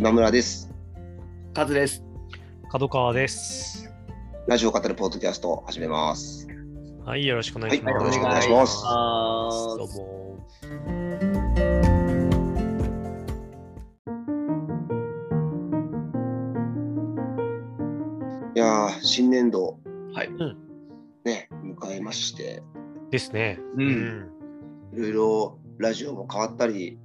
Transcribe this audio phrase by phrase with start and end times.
[0.00, 0.72] 今村です。
[1.52, 2.02] カズです。
[2.70, 3.92] 角川です。
[4.48, 6.48] ラジオを語るポッドキャストを始めます。
[7.04, 7.92] はい、よろしくお願いします。
[7.92, 10.38] はいよろしくお願いしますどうも。
[18.54, 19.80] いやー、新年度、
[20.14, 20.30] はい。
[21.26, 22.62] ね、迎えまして、
[23.10, 23.58] ですね。
[23.76, 23.82] う。
[23.82, 24.30] うん
[24.94, 26.98] いろいろラジオも変わったり、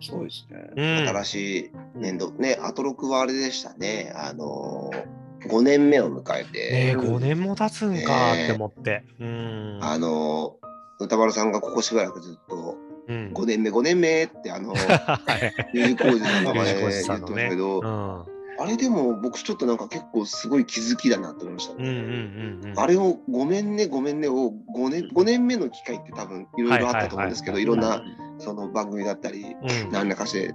[0.00, 0.70] そうですね。
[0.76, 1.08] うん。
[1.08, 6.58] 新しい年度、ね、アトロクはあれでしたね、あのー、5年目を迎えねて、
[6.92, 9.04] え、5年も経つんかって思って。
[9.20, 9.78] うん。
[9.82, 12.76] あのー、歌丸さんがここしばらくずっと、
[13.08, 13.32] うん。
[13.32, 15.16] 5年目、5年目って、あの、 は
[15.74, 15.76] い。
[15.76, 16.90] U 字工事の名前言ってま。
[16.90, 18.38] したけど、うん。
[18.60, 21.88] あれでも僕ちょっとなんか結構すごい気づきだなと思いましたね。
[21.88, 22.04] うんうん
[22.64, 22.78] うんうん。
[22.78, 28.02] あれをごめんねごめんねを5年 ,5 年目の機会って多分いろいろあったと思うんですけど、はいいはいろんな
[28.38, 29.90] その番組だったりうん。
[29.90, 30.54] 何らかして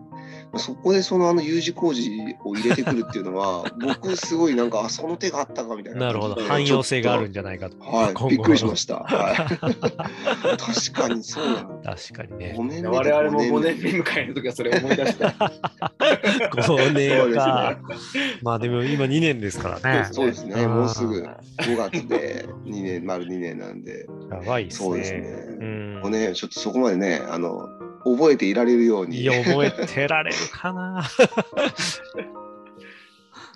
[0.56, 2.12] そこでそのあの U 字工事
[2.44, 6.36] を入れてくるっていうのは 僕すごいなんかあその手があったかみたいななるほど。
[6.42, 7.78] 汎用性があるんじゃないかと。
[7.80, 11.96] はいびっくりしましした、 はい、確かにそうなのた。
[11.96, 12.64] 確かにねご。
[12.64, 15.26] めんね我々も5 5年目迎えるときはそれを思い出して。
[15.26, 17.98] 5そう年ですかね。
[18.42, 20.08] まあでも今2年ですからね。
[20.12, 24.86] そうですねもうすぐん5月で2年丸2年なんでやばいっすね。
[24.86, 25.20] そうですね
[25.60, 27.68] うんもうねちょっとそこまでねあの
[28.04, 31.04] 覚えていられるようにいや、覚えてられるかな。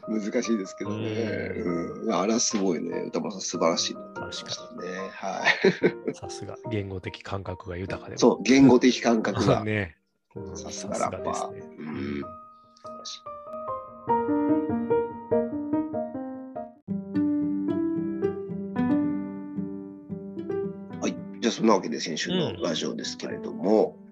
[0.07, 1.53] 難しいですけどね。
[2.05, 5.09] うん、あれはすごいね、歌丸さん素晴らしいなと思いましたね。
[5.11, 5.43] は
[6.09, 6.15] い。
[6.15, 8.17] さすが、言語的感覚が豊かで。
[8.17, 9.63] そう、言語的感覚が。
[9.65, 9.97] ね。
[10.35, 11.33] うんさすがラッパー。
[11.33, 13.21] さすがですねうん素晴らしい
[21.01, 21.15] はい。
[21.41, 24.06] じゃあ、そんなわけで先週のラジオですけれども、うん。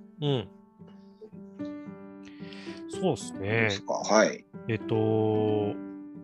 [2.90, 3.82] そうですねです。
[3.84, 4.46] かはい。
[4.68, 5.74] えっと、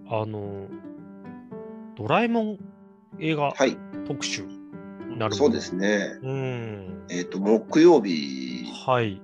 [0.07, 0.67] あの、
[1.95, 2.59] ドラえもん
[3.19, 3.77] 映画はい。
[4.07, 4.45] 特集
[5.17, 6.17] なるそうですね。
[6.23, 7.05] うん。
[7.09, 9.21] えっ、と、木曜日はい。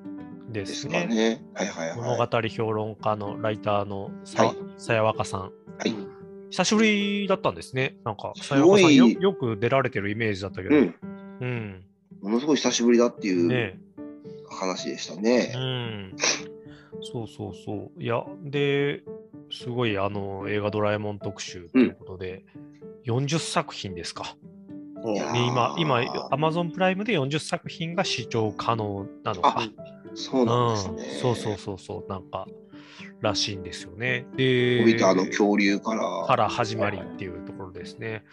[0.50, 1.42] でですすね。
[1.54, 1.98] はいはいはい。
[1.98, 5.42] 物語評論家のライターのさやわかさん。
[5.42, 5.50] は
[5.86, 5.96] い。
[6.50, 7.98] 久しぶりだったんですね。
[8.06, 10.76] なんか、すさやわごいかさんよよく出られてるイメージだったけど。
[10.76, 10.96] うん。
[11.42, 11.84] うん。
[12.22, 13.80] ものすごい久しぶりだっていうね
[14.50, 15.54] 話でしたね。
[15.56, 16.16] うん。
[17.02, 18.04] そうそうそう。
[18.04, 19.04] いや、で、
[19.52, 22.44] すごいあの映画ドラえもん特集ということで、
[23.06, 24.36] 40作品ですか。
[25.06, 26.00] いやーで今、今、
[26.32, 29.62] Amazon プライムで40作品が視聴可能なのか。
[30.16, 31.04] そうなんですね。
[31.04, 32.48] うん、そうそうそうそう、なんか、
[33.22, 34.26] らしいんですよね。
[34.36, 36.26] で、のび太の恐竜から。
[36.26, 38.24] から始まりっていうところですね。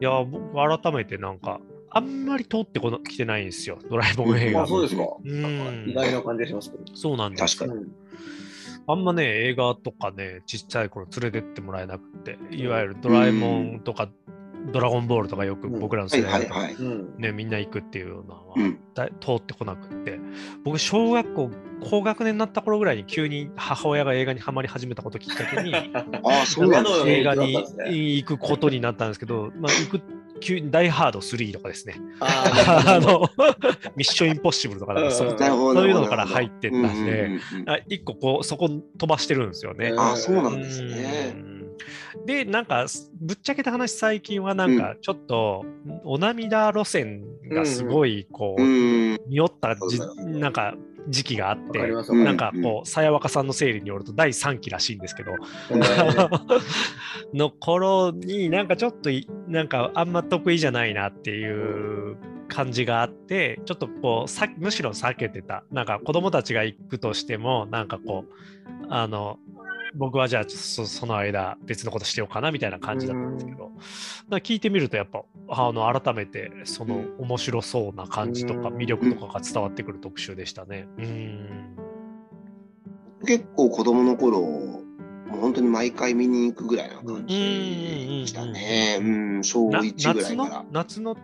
[0.00, 4.62] いや、僕、改めてなんか、あんまり通ってこなきてないんですよ、ドラえもん映画。
[4.62, 5.02] あ、そうですか。
[5.24, 6.84] うん意外な感じがしますけど。
[6.94, 7.88] そうなんです確かうん
[8.86, 14.08] あんまね、映画とかね、ちっちゃい頃連れてってもらえなくて、いわゆるドラえもんとか、
[14.72, 16.74] ドラゴンボールとかよくうん僕らのはい世代だと、はいはい。
[16.74, 17.14] うん。
[17.16, 18.78] ね、みんな行くっていうのは、うん。
[18.94, 20.18] だい通ってこなくって、
[20.64, 21.50] 僕、小学校、
[21.88, 26.04] 高学年になった頃ぐらいに急に母親が映画にはまり始めたことをきっかけに、 あ
[26.42, 26.90] あ、そうなんね。
[27.06, 27.54] 映画に
[28.16, 30.19] 行くことになったんですけど、まあ、行く
[30.70, 33.28] ダイハード3とかですね、あ あの、
[33.96, 35.38] ミッションインポッシブルとかかそううん。
[35.38, 37.40] そういうのから入ってったんで、うんうんうん
[37.88, 39.92] 一個こう、そこ飛ばしてるんですよね。
[39.96, 41.34] ああ、そうなんですね。
[41.34, 41.50] うん
[42.26, 42.86] で、なんか、
[43.20, 45.64] ぶっちゃけた話、最近はなんか、ちょっと、
[46.04, 48.64] お涙路線がすごい、こう、う
[49.14, 49.18] ん。
[49.28, 50.74] 匂ったじなんか、
[51.10, 55.32] 時期があってなんかこう、さやわかさんの整理によると、第3期らしいんですけど、
[57.34, 62.16] の頃になんかちょっといなんかあんま得意じゃないなっていう
[62.48, 65.64] 感じがあってちょっとこうさむしろ避けてた。
[65.70, 69.38] なんか子供たちが行くとしてもなんかこうあの
[69.94, 73.74] 僕はじゃあそその間別のことしてようかなみたいな感じだったんですけど、だか
[74.30, 80.86] ら聞いてみるとやっぱあの改めてその面白そうな感じとかうん魅力とかが伝わってくる特集でしたね。
[80.98, 81.76] うん
[83.26, 84.82] 結構子供の頃、も
[85.34, 87.36] う本当に毎回見に行くぐらいな感じ
[88.22, 88.98] でしたね。
[89.00, 89.04] う
[89.38, 90.66] ん、小な1ぐら夏いからの。
[90.70, 91.16] 夏の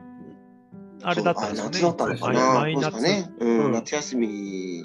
[1.02, 1.70] あれだったんですよね。
[1.72, 2.54] 夏だったのかな。
[2.54, 2.92] 毎毎夏。
[2.92, 3.34] そうですかね。
[3.40, 4.84] うん、うん夏休み、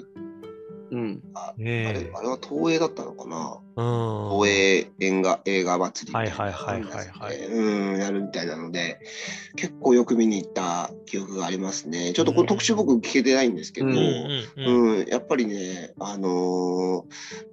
[0.92, 1.22] うん。
[1.34, 3.58] あねえあれあれは東映だったのかな？
[3.76, 4.30] うん。
[4.38, 9.00] 東映映画映画祭りみたいなはいはいはいはいはいうん、やるみたいなので、
[9.56, 12.12] 結構よく見に行った記憶がありますね。
[12.12, 14.02] ちょっとこの特集僕聞けてないんですけど、うんうん
[14.56, 17.02] うんうん、やっぱりね、あのー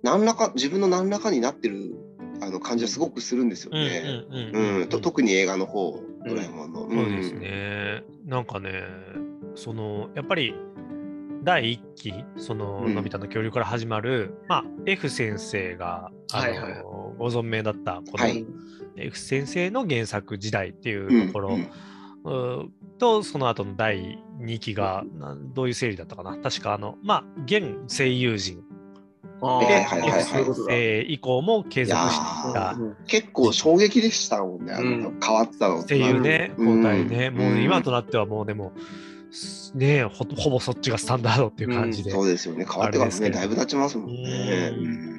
[0.04, 1.96] 何らか、自分の何らかになってる
[2.42, 4.24] あの感じはすごくするんですようんね。
[4.30, 6.82] うんうん、と特に映画の方、ドラえもんの。
[6.82, 8.04] そうですね。
[8.26, 8.84] なんかね、
[9.56, 10.54] そのやっぱり
[11.44, 12.96] 第1期、その、うん。
[12.96, 16.72] のび太の恐竜から始まる、まあ、F 先生が、あのはいはい。
[16.74, 16.84] はい
[17.18, 18.46] ご存命だった、この、はい。
[18.96, 22.60] F 先生の原作時代っていうところ、うん。
[22.60, 26.38] うと、その後の第2期が、なんどういう整理だったかな。
[26.38, 28.64] 確か、あの、まあ、現声優陣
[29.42, 30.42] あーで、はいはいはいはい。
[30.42, 35.20] F 先生以降も継続していたうん結構衝撃でしたもんね、あのうん。
[35.22, 36.82] 変わったのっていうね、うん。
[36.82, 37.64] 交代ね、もううん。
[37.64, 39.09] 今となってはもうでも、す
[39.76, 42.12] ねほほぼそっちがスタンダードっていう感じで。
[42.12, 43.36] そうですよね、変わってからね、あれですけど。
[43.36, 44.74] だいぶ経ちますもんね。
[44.76, 44.86] うん。
[44.86, 45.10] うん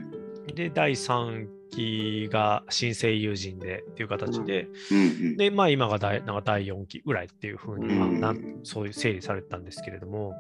[0.55, 8.21] で、第3期が新声優陣でっていう形で、うんで、まあ今が第なんか第4期ぐらいっていうふうに、まあうん。
[8.21, 10.35] なんそういう整理されてたんですけれども、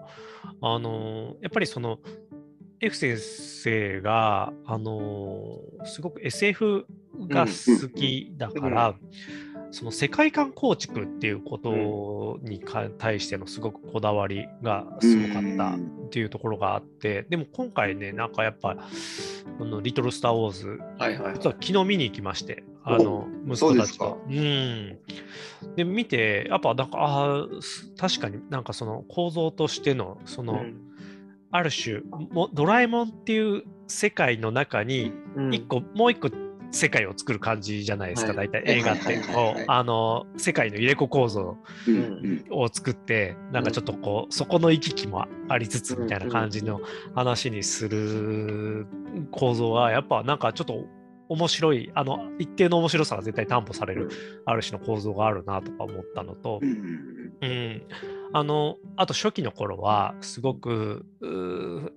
[0.60, 2.00] あのやっぱりその
[2.80, 6.86] F 先生が、あのすごく SF
[7.28, 8.94] が好きだから、
[9.72, 15.78] その世界観構築っていうことにか対してのすごくこだわりがすごかったっ
[16.10, 18.76] ていうところがあって、でも今回ね、なんかやっぱ、
[19.58, 21.34] このリトル・スター・ウォーズ、はいはい。
[21.34, 24.20] 実は昨日見に行きまして、あの息子たちと。
[24.28, 24.98] うん。
[25.76, 27.46] で、見て、やっぱなんか、あ
[27.96, 30.64] 確かになんかその構造としての、その、
[31.52, 32.00] ある種
[32.30, 36.28] も、ドラえもんっていう世界の中に、うん一個、もう一個
[36.72, 38.48] 世界を作る感じじゃないですか、はい。
[38.48, 39.20] 大体映画って。
[39.66, 41.58] あの世界の入れ子構造。
[41.86, 42.44] うんうん。
[42.50, 46.80] を作ってなんかちょっとこうそこの行き来もありつつみたいな感じの
[47.14, 48.86] 話にする
[49.30, 50.86] 構造はやっぱなんかちょっと
[51.30, 54.10] 面白いあの一定の面白さが絶対担保される
[54.44, 57.82] ある種の構造があるなとか思ったのとう、んうん、
[58.32, 61.06] あのあと初期の頃はすごく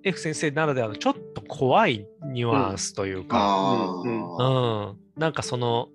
[0.03, 5.89] F 先生ならではのちょっと怖いニュアンスというか、あうんあ、うん、なんかその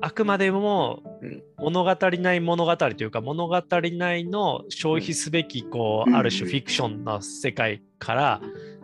[0.00, 1.42] あくまでもうん。
[1.58, 6.14] 物語ない物語というか物語内の消費すべきこうん。
[6.14, 8.40] うある種フィクションの世界から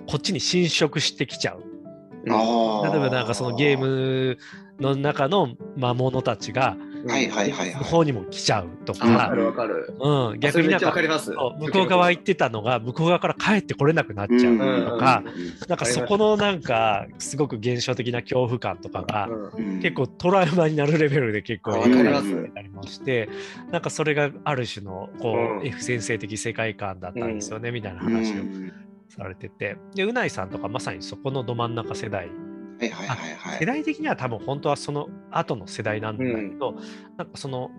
[0.06, 1.75] こっちに侵食してきちゃう。
[2.30, 2.88] ああ。
[2.90, 4.38] 例えばなんかそのゲーム
[4.80, 6.76] の中の魔物たちが
[7.08, 7.74] はいはいはいはい。
[7.76, 9.94] の方にも来ちゃうとわかか、るわかる。
[10.00, 14.58] うん、逆になんか向こう側行ってたのが向こう側から帰ってこれなくなっちゃう
[14.90, 15.22] とか、
[15.68, 19.28] なんかそこのなんかすごく現象的な恐怖感とかが
[19.82, 22.30] 結構トラウマになるレベルで結構わかり描ます。
[22.34, 23.28] かれてたりもして
[23.70, 25.66] なんかそれがある種のこう、うん。
[25.66, 28.42] F 先生的世界観だったんですよね、みたいなうん話を
[29.08, 29.76] されてて。
[29.94, 32.28] でうないさんとかまさにそこのど真ん中世代。
[32.78, 33.58] はいはいはいはい。
[33.58, 36.74] 世代的には多分本当はその後の世代なんだけど、
[37.16, 37.70] なんかその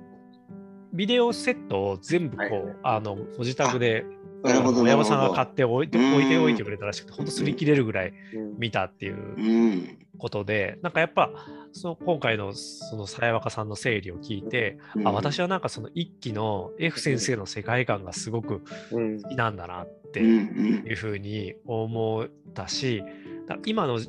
[0.93, 4.05] ビデオセットを全部こう、はいはいあのご自宅で
[4.43, 6.13] 親御さんが買って置いてうん。
[6.13, 8.57] 置いておいてくれたらしくて本当擦り切れるぐらいうん。
[8.57, 9.97] 見たっていううん。
[10.19, 11.31] ことで、なんかやっぱ
[11.73, 15.07] その今回のそのさやわかさんの整理を聞いて、うん。
[15.07, 19.21] あ私はなんかその一期の F 先生の世界観がすごくうん。
[19.21, 23.03] 好きなんだなってうんうんいうふうに思ったし、
[23.47, 23.99] だ今の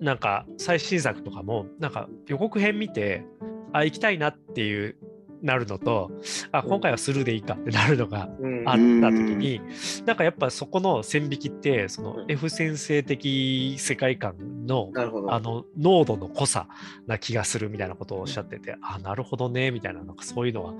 [0.00, 3.24] なんか最新作とかもなんか予告編見て
[3.72, 4.96] あ行きたいなっていう
[5.42, 6.10] なるのと
[6.52, 8.68] あ今回はスルーでいいかってなるのがうん。
[8.68, 8.80] あった
[9.10, 9.60] 時に、
[10.04, 12.30] なんかやっぱそこの線引きってそのうん。
[12.30, 14.90] F 先生的世界観の。
[15.28, 16.68] あの濃度の濃さ
[17.06, 20.74] な気がするみたいなことをおっしゃってて、あなるほどねみたいななんかそういうのは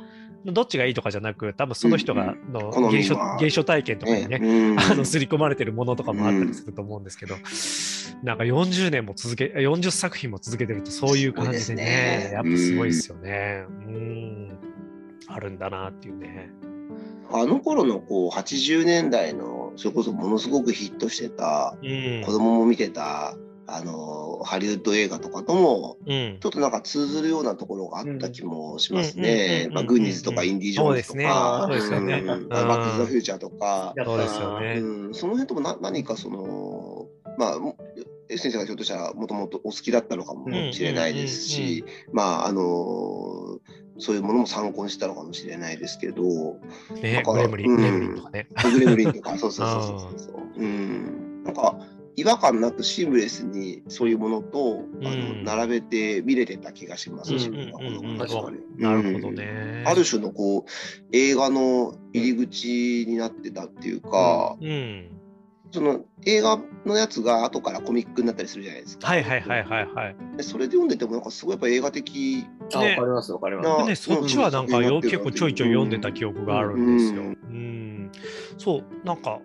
[0.45, 4.77] どっちがいいとかじゃなく多分その人がの好み現象は現象体験とかにね、ね。
[4.81, 7.35] あの刷り込まれてるものとかもあったりすると思うんですけど、
[8.23, 12.31] なんか40年も続け40作品も続けてるとそういう感じですねね。
[12.32, 13.65] やっぱすごいですよね。
[13.87, 14.59] うん。
[15.27, 16.51] あるんだなっていうね。
[17.32, 22.23] あの頃のこう80年代のそれこそものすごくヒットしてたうん。
[22.25, 23.37] 子供も見てた
[23.72, 26.39] あのハリウッド映画とかともうん。
[26.41, 29.70] ちょっとなんか通ずるようなところがあった気もしますうんねう。
[29.70, 34.74] んまあグーニーズとかインディ・ジョーンズとか、バック・ザ・フューチャーとか、そうですよね。
[34.81, 37.06] うん、その辺ともな何かその
[37.39, 37.58] まあ
[38.36, 43.58] 先生がひょっとしたらもともとお好きだったのかもしれないですし、まああの
[44.00, 46.22] そういうものも参考にしたのかもしれないですけど、
[47.03, 47.77] ねグレムリン、うん。
[47.77, 48.48] グレムリンとかね。
[48.72, 50.43] グレムリンとか、 そうそうそうそうそう。
[50.56, 51.44] うん。
[51.44, 51.79] なんか、
[52.17, 57.81] 違和感なくシームレスにそういうものと、あのうん並べて見れてた気がします、うん自分は。
[58.76, 59.34] なるほどうん。
[59.34, 59.84] ね。
[59.86, 60.70] ある種のこう
[61.12, 65.20] 映画の入り口になってたっていうか、うん。
[65.72, 69.06] その映画のやつが後からコミックになったりするじゃないですか。
[69.06, 70.17] はいはいはいはいはい。
[70.36, 73.86] でそれで読んでてもなんかすごいやっぱ映画的あ、わかりますわかります。
[73.86, 77.22] ね、そっちはなんかよ結構ちょいちょい読んでた記憶があるんですよ。
[77.22, 78.10] ううんん。
[78.58, 79.40] そう、なんか、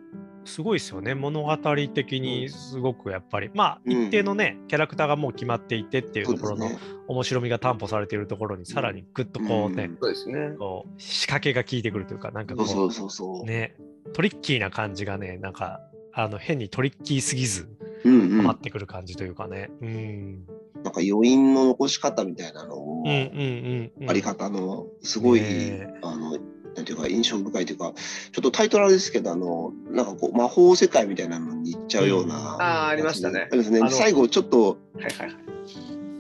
[0.46, 1.16] すごいですよね。
[1.16, 1.58] 物語
[1.94, 6.70] 的にすごくやっぱり、まあ、うん一定のね、キャラクターがもう決まっていてっていうところの
[7.08, 10.56] 面白みが担保されているところに、さらにぐっとこうね、うね。
[10.58, 13.46] こう仕掛けが効いてくるというか、なんかこう、そうそうそうそう。
[13.46, 13.76] ね、
[14.14, 15.82] トリッキーな感じがね、なんか、
[16.14, 17.68] あの変にトリッキーすぎず、
[18.06, 18.38] うんうん。
[18.38, 19.70] ハマってくる感じというかね。
[19.82, 20.46] うん。
[20.84, 24.10] なんか余韻の残し方みたいなのを、うんうんうんうん。
[24.10, 26.38] あり方の、すごい、ねあの、
[26.76, 27.94] なんていうか、印象深いというか、
[28.32, 32.36] ちょっとタイトルあれですけど、あの、なんかこう、魔法世界みたいなのに行っちゃうような。
[32.36, 35.45] うんあーありましたねありますね最後、ちょっと、はいはいはい。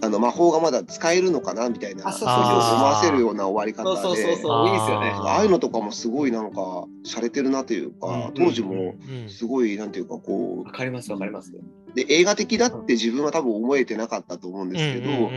[0.05, 5.11] あの魔法がまだ使えるのかなみたいな、あそう思わせるような終わり方で、そうそうそうそう、いいですよね。
[5.13, 11.51] あーああいうのとかもすごいなんか、洒落てるなというか、うん当時もうんすごい、なんていうか、こわかりますわかります。
[11.51, 15.29] う、で、映画的だって自分は多分思えてなかったと思うんですけど、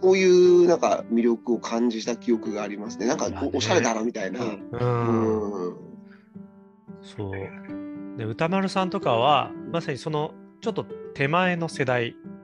[0.00, 3.06] そういうなんか魅力を感じた記憶がありますね。
[3.06, 4.40] なんかおおしゃれだなみたいな。
[4.40, 5.76] うんうんうん
[7.02, 7.32] そう。
[8.16, 10.84] で歌丸さんとかはまさにそのちょっと
[11.14, 12.37] 手前の世代うん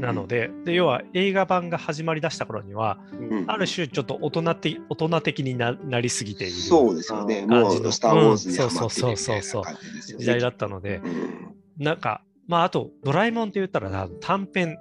[0.00, 3.44] なので,、で要は映画版が始まりだした頃にはうん。
[3.46, 7.46] ある種ちょっと大人的大人的にななりすぎているそうですよね。
[7.48, 10.18] 感じのもう、スター・ウォーズにうんハマってるみたそうそうそうそういな感。
[10.18, 11.84] 時代だったのでうん。
[11.84, 14.76] なんかまああと「ドラえもん」って言ったらな短編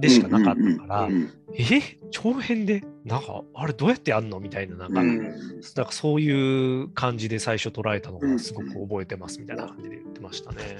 [0.00, 1.08] でしかなかったから、
[1.56, 1.98] え？
[2.10, 2.82] 長編で？
[3.04, 4.40] なんかあれどうやってやんの？
[4.40, 5.18] みたいななんか、うん。
[5.18, 5.32] なん
[5.86, 10.78] かそういう感じで最初捉えたのがすごく覚えてますみたいな感じで言ってましたね。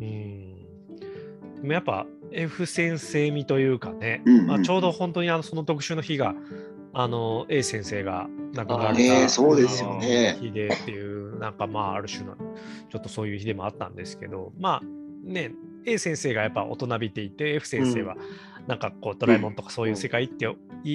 [0.00, 0.56] うん。
[1.66, 6.36] でもやっぱ F 先生味というかね、うんうんまあ、ちょうど本当にあのその特集の日が
[6.92, 10.38] あの A 先生が亡くなられたそうですよね。
[10.40, 12.36] 日でっていうなんかまあある種の
[12.88, 14.52] ちょっとそういう日でもあったんですけど。
[14.60, 15.52] まあね
[15.86, 18.16] A 先生がやっぱ大人びていて F 先生は
[18.68, 20.48] なんかこうドラえもんとかそういう世界って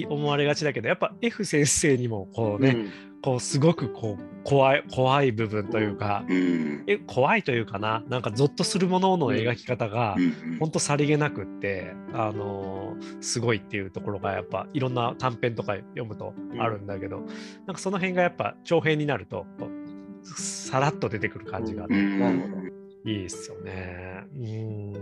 [0.08, 2.86] 思われがちだけどやっぱ F 先生にもこうね、
[3.22, 6.84] こうすごくこう怖い怖い部分というか、うん。
[6.88, 17.20] え怖いというかななんかゾッとするものの描き方が、うんほんとさりげなくって、あのーすごいっていうところがやっぱいろんな短編とか読むとあるんだけど、
[17.66, 19.46] なんかその辺がやっぱ長編になると
[20.24, 22.72] さらっと出てくる感じがあってうん。
[23.04, 24.24] いいですよね。
[24.36, 24.92] うん。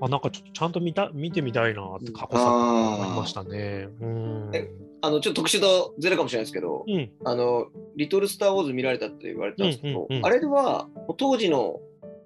[0.00, 3.88] あなんかちょっとちゃんと見た見てみたいなって過去作思いましたね。
[4.00, 4.50] うん。
[4.52, 7.10] えあの、ちょっと特殊とずれかもしれないですけど、うん。
[7.24, 10.26] あの、リトル・スター・ウォーズ見られたって言われてたんですけど、うんうんうん。
[10.26, 11.80] あれでは、当時の、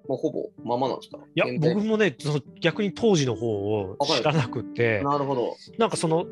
[0.07, 1.17] もうほぼままなんですか？
[1.33, 5.01] いや僕もねその逆に当時の方を知らなくて。
[5.01, 5.55] なるほど。
[5.77, 6.25] なんかその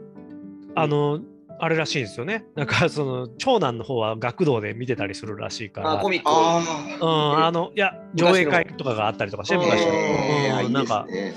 [0.75, 1.21] あの
[1.57, 2.43] あれらしいんですよね。
[2.55, 5.93] なんかその長男の方は学童で見てたりするらしいから。
[5.93, 6.27] あ、コミック。
[6.27, 6.61] あ
[6.99, 7.39] うあ。
[7.43, 10.69] ん、あのいや上映会とかがあったりとかして昔の。
[10.69, 11.05] なんか。
[11.07, 11.33] すね。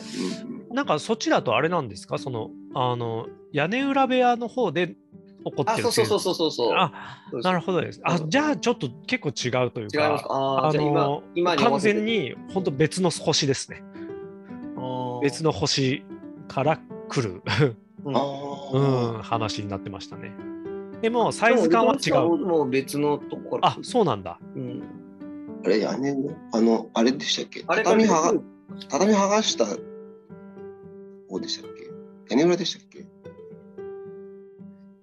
[0.49, 2.19] うんなんかそっちだとあれなんですか？
[2.19, 4.97] そのあの屋根裏部屋の方で起
[5.45, 6.51] こってあ、るそうそうそうそうそう。
[6.51, 6.73] そう。
[6.77, 6.93] あ
[7.43, 8.01] なるほどです。
[8.03, 10.23] あじゃあちょっと結構違うという違います。
[10.25, 13.83] かかああ今の今完全に本当別の星ですね。
[15.23, 16.05] 別の星
[16.49, 16.79] から
[17.09, 17.43] 来る、
[18.05, 19.23] うん。
[19.23, 20.33] 話になってましたね。
[21.01, 22.37] でもサイズ感は違う。
[22.37, 24.39] もう別のとこあそうなんだ。
[24.57, 24.83] うん。
[25.65, 27.65] あれ、屋根の、あの、あれでしたっけ？
[27.67, 28.35] あれ畳は
[28.91, 29.65] 畳剥がした
[31.29, 31.71] 方でしたっ
[32.29, 32.35] け？
[32.35, 33.07] 屋根裏でしたっけ？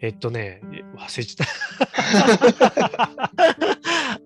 [0.03, 1.47] えっとね、え忘れちゃっ
[3.05, 3.31] た。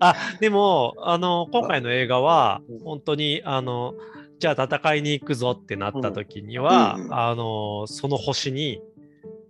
[0.00, 3.94] あでもあの、今回の映画はうん、本当にあの
[4.38, 8.80] じゃあ戦いに行くぞってなった時には、うんうんあのその星に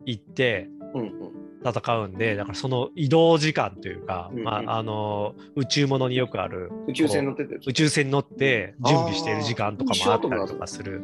[0.04, 1.35] 行ってうんうん。
[1.64, 7.58] 戦うんで、だからその移動時間というか、うんうんまあ、あの宇宙ものによくある宇宙船乗ってて。
[7.66, 11.02] 宇宙船に乗って準備している時間とかもあったりとかする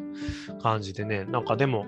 [0.62, 1.86] 感じでね、なんかでも、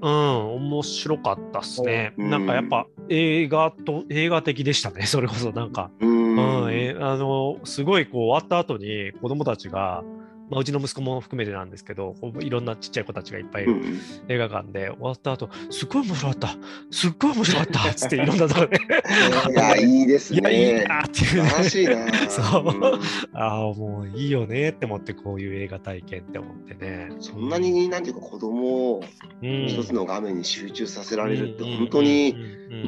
[0.00, 2.14] うん、面白かったっすね。
[2.18, 5.90] うんなんかやっぱ映画と、映画的でしたね、 それこそなんか。
[6.00, 10.04] ううん、えあの、すごいこう終わった後に子供たちが、
[10.48, 16.56] まあ、うちの息子も含めてなんですけど、いろんなちっちゃい子たちがいっぱいいるうん映画館で終わった後、すっごい面白かった、
[16.90, 20.84] すっごい面白かった っつっていろんなところで、いや、いいです いや、いいね。
[20.84, 22.12] なっていう素晴らしいな。
[22.30, 22.64] そう。
[22.66, 23.00] うん
[23.32, 27.08] ああ、もういいよねって思って、こういう映画体験って思ってね。
[27.20, 29.04] そんなに、なんていうか、子供を
[29.42, 31.76] うん一つの画面に集中させられるって、うん。
[31.78, 32.36] 本当に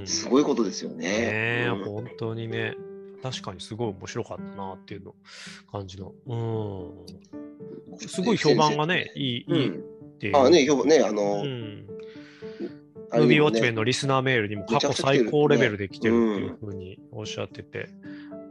[0.04, 0.98] すごいことですよね。
[0.98, 1.04] ね。
[1.08, 1.84] え、うん。
[1.84, 2.74] 本当にね、
[3.22, 5.14] 確かにすごい面白かったなっていうの
[5.70, 6.12] 感じの。
[6.26, 6.37] う
[7.94, 7.98] ん。
[7.98, 9.72] すごい評判がね、いい、いいっ
[10.18, 10.37] ていう。
[10.37, 11.84] あね、評判ね、あうの、ん。
[13.10, 17.88] あれにもねムービーウォッチメンのリスナーメールにも過去最高レベルで来てるっていうふうにおっしゃってて。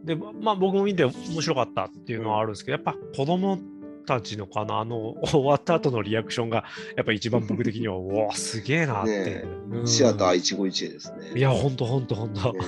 [0.03, 3.59] で、まあ僕も見て面白かったっていうのはあるんですけど、やっぱ子供
[4.07, 6.63] たちのかな、あの、終わった後のリアクションが、
[6.95, 9.25] やっぱ一番僕的には、 うわ、すげえなって。
[9.25, 11.33] ねうんシアターですね。
[11.36, 12.53] いや、ほんとほんとほんと。
[12.53, 12.59] ね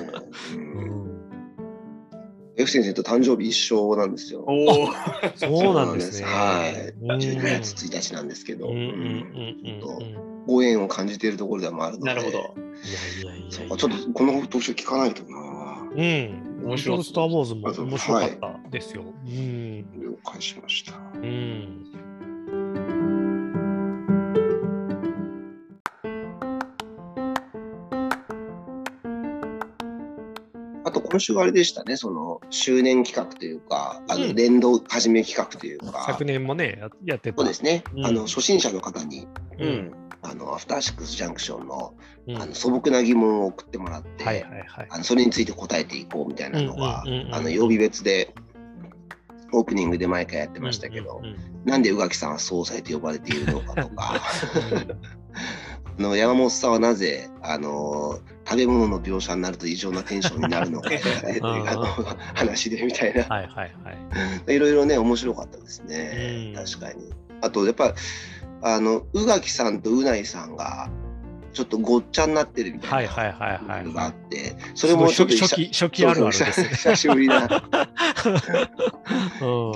[0.53, 1.18] ううんん
[2.59, 4.45] F 先生と誕生日一緒なんですよ。
[5.35, 6.27] そうなんですね。
[6.27, 6.93] はい。
[7.01, 12.37] うん12月1日なんですけど、うんうんうんうんうんご縁を感じているところでもあるので、なるほど。
[12.37, 13.51] いやいやいやいや。
[13.51, 15.87] そうかちょっとこの特集聞かないとな。
[15.95, 16.65] うん。
[16.65, 19.03] 面白いスター・ウォーズも面白かったですよ。
[19.03, 19.85] うん。
[20.01, 20.93] 了解しました。
[21.15, 21.85] うん。
[30.83, 37.37] あと今週はあれでしたね、その周年企画というか、あうんの年度始め企画というか、昨年もね、ややってた。
[37.37, 39.27] そうですね、うんあの初心者の方に
[39.59, 39.65] う。
[39.65, 39.93] うんん。
[40.21, 41.93] あのアフターシックスジャンクションの,、
[42.27, 44.87] うんあの素朴な疑問を送ってもらって、はいはいはい。
[44.89, 48.33] あのそれについて答えていこうみたいなのが、うんうんうんうんあの曜日別で
[49.51, 54.21] オープニングで毎回やってましたけど、うんうんうんなんで宇垣さんは総裁と呼ばれているのかとかあ
[55.99, 60.89] の山本さんはなぜあの食べ物の描写になると異常なテンションになるのか
[62.33, 63.23] 話でみたいな。
[63.23, 63.67] はいはいは
[64.47, 64.53] い。
[64.55, 66.65] いろいろね面白かったですね、うん。
[66.65, 67.13] 確かに。
[67.41, 67.93] あとやっぱ
[68.61, 70.89] あの宇垣さんとうないさんが
[71.53, 73.83] ちょっとごっちゃになってるみたいなはいはいはいはい。
[73.83, 76.61] のがあってそれもちょっと初期初期あるあるです。
[76.61, 76.69] ね。
[76.69, 77.49] 久しぶりな うん。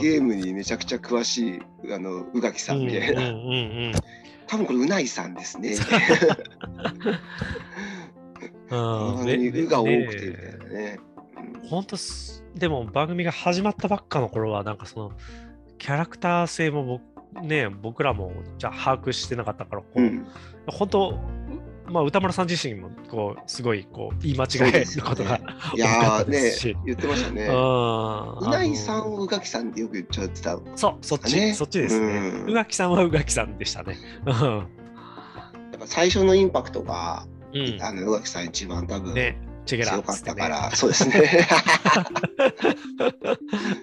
[0.01, 1.62] ゲームにめちゃくちゃ詳しい
[1.94, 3.42] あの宇垣さんみたいな、うんうんうんう
[3.89, 3.94] ん
[4.53, 5.72] 多分これうないさんですね。
[5.72, 7.19] みたいな
[8.69, 9.15] うん。
[9.15, 10.57] 本当にうが多くてみたいね。
[10.60, 11.00] なね。
[11.63, 15.12] 本当すでも番組が始まったばっかの頃はなんかその
[15.79, 20.27] キャラクター性も僕ね僕らもじゃあ把握してなかったからこう、うん。
[20.67, 21.19] 本当う
[21.88, 25.40] まあ歌丸さん自身もこうすごいこう言い間違えることが、
[25.75, 26.52] いやね
[26.86, 27.46] 言ってましたね。
[27.48, 28.38] うん。
[28.40, 30.60] うないさんを宇垣さんってよく言っちゃってた。
[30.75, 31.54] そうそっち、ね。
[31.54, 32.06] そっちですね。
[32.06, 32.52] うん。
[32.52, 33.98] 宇垣さんは宇垣さんでしたね。
[34.25, 37.78] うんやっぱ最初のインパクトが、うん。
[37.82, 41.48] あの宇垣さん一番多分ねチェゲラ強かったかっら、そうですね。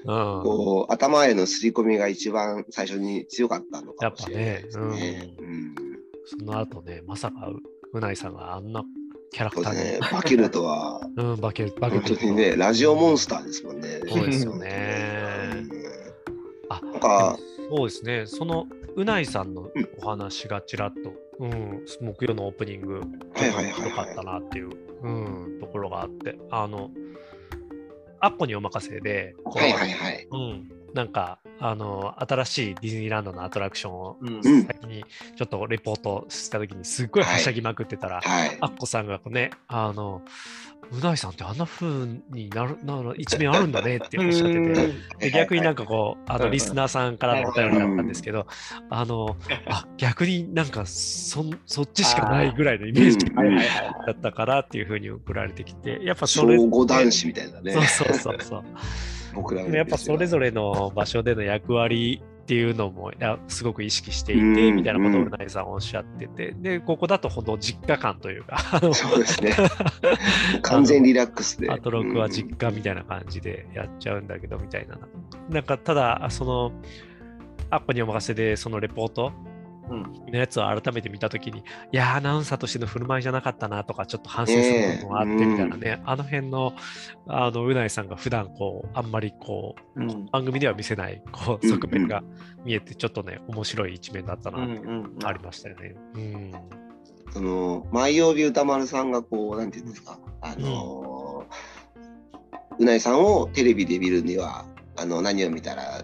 [0.04, 4.86] こう頭への刷り込みが一番最初に強かったのかもしれないですね。
[4.88, 5.34] ね。
[5.38, 5.74] うん。
[6.26, 7.48] その後ねまさか
[7.92, 8.84] ううないさんがあんな
[9.32, 9.98] キャラクターね。
[10.12, 14.00] バケルとは、うん、化け化け本て当にね、ラジオモンスターですもんね。
[14.08, 14.68] そうですようね。
[14.68, 15.70] ん
[16.68, 18.66] あなんか、そうですね、その
[18.96, 23.00] うないさんのお話がちらっと、うん、木曜のオープニング、
[23.34, 24.70] はいはいはいはい良かったなっていう、
[25.02, 25.10] う
[25.56, 26.90] ん、ところがあって、あの、
[28.20, 30.28] アッコにお任せで、はいはいはい。
[30.30, 34.16] うん、なんか、あの、新しいディズニーランドのアトラクションを
[34.66, 35.04] 先に
[35.36, 38.58] ちょっとレポートしたときに、すっごいはしゃぎまくってたら、はい。
[38.60, 40.22] アッコさんがね、あの、
[40.92, 41.86] うないさんってあんな風
[42.30, 44.54] になるなる一面あるんだねって おっしゃって
[45.18, 48.46] て、で逆になんかこう、あのうんリスナーさんからのお便りだったんですけど、
[48.88, 53.18] あの、あ逆になんかそんそっちしかないぐらいのイメージ。
[54.06, 57.72] だったからっていうふうに送られてきて、やっぱそれ、男子みたいなね。
[57.72, 58.64] そうそうそうそう。
[59.34, 63.12] 僕らやっぱそれぞれの場所での役割っていうのも
[63.46, 68.58] すごく意識していて、うんみたいなことをうないさんおっしゃってて、で、ここだと本当実家感というか、
[68.92, 69.52] そうですね。
[70.62, 71.70] 完全リラックスで。
[71.70, 74.98] アトロクは実家みたいな感じでやっちゃうんだけど、みたいな。
[75.48, 76.72] なんか、ただ、その、
[77.70, 79.49] アッコにお任せで、そのレポートうん
[79.90, 86.74] のやつを改めて見たときに、いやー、アナウンサーとしての振る舞いじゃなかったなとか、ちょっと反省する部分があって、みたいなね、あの辺の、
[87.28, 90.26] あの、うないさんが普段こう、あんまりこう、うん。
[90.26, 92.22] 番組では見せない、こう、うん側面が
[92.64, 95.94] 見えて、ちょっとね、面白い一面だったうなって、んうんありましたよね。
[96.14, 96.52] うん。
[97.32, 101.46] その毎曜日歌丸さんがこうなんていうんですかあの
[102.78, 106.02] うないさんをテレビで見るにはあの何を見たら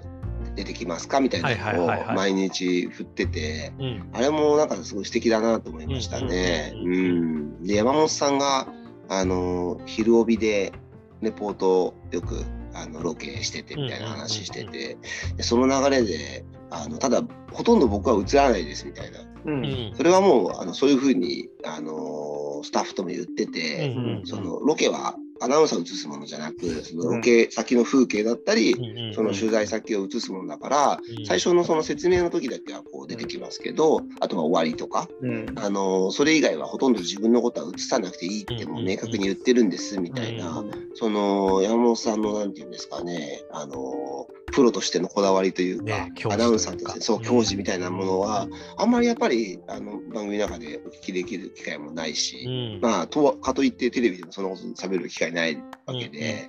[0.56, 3.72] 出てきますかみたいなはいはいのを毎日振ってて。
[3.78, 4.10] うん。
[4.12, 6.72] あれもなんかすごい素敵だなと思いましたね。
[6.74, 8.66] うんうんで山本さんが
[9.08, 10.72] あの昼帯で
[11.20, 14.98] レポートをよくあのロケしててみたいな話してうんて
[15.36, 19.20] でその流れであのただほとんど僕は映らないですみたいな。
[19.20, 19.62] ううん。
[19.62, 19.92] ん。
[19.96, 24.26] それはもうあのそういうふうに、あのスタッフとも言ってて、うん。
[24.26, 31.26] そのロケはアナウンサーを映すものじゃなくそのロケ先の風景だったり、うんその取材先を映すものだから、うん。
[31.26, 35.54] 最初のその説明の時だけはこう出てきますけど、あとは終わりとか、うん。
[35.56, 55.56] あのそれ以外はほとんど自分のことは映さなくていいってもう明確に言ってるんですみたいな、うんその山本さんのなんていうんですかねあのプロとしてのこだわりというか、ねアナウンサーとしてそううん教授みたいなものは、あんまりやっぱりあの番組の中でお聞きできる機会もないし、うんまあとはかといってテレビでもそんなこと喋る機会ない
[55.86, 56.46] わけで、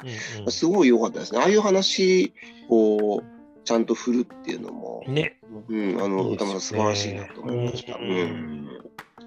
[0.49, 1.39] すごい良かったですね。
[1.39, 2.33] ああいう話
[2.69, 3.21] を
[3.65, 5.39] ちゃんと振るっていうのも、うんね。
[5.69, 7.95] うん、あいの歌丸素晴らしいなと思いました。
[7.95, 8.67] ううん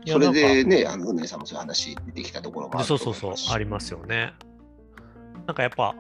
[0.06, 4.33] それでね、あのうなぎさんもそういう話出てきたところもあるでそうそうそう、ありますよね。
[5.46, 5.94] なんかやっぱ、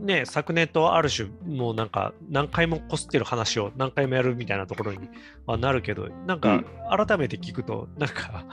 [0.00, 4.98] ね、昨年とある種、もうなんか何回もこすってる話を何回もやるみたいなところに
[5.46, 8.44] はなるけど、なんか改めて聞くと、なんか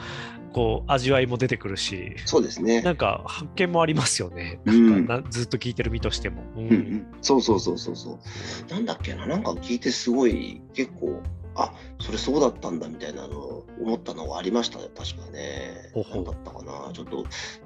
[0.53, 2.81] こう味わいも出てくるし、そうですね。
[2.81, 4.59] なんか発見もありますよね。
[4.65, 6.43] うんなんかなずっと聞いてる身としても。
[6.55, 8.19] うんうんうん、そうそうそうそうそ
[8.69, 8.71] う。
[8.71, 11.21] なんだっけな、なんか聞いてすごい結構、
[11.55, 15.91] あそれそうだったんだみたいなのを思ったのがありましたね、確かね。
[15.93, 16.23] ほうほう。
[16.23, 17.23] なんだったかな、ちょっと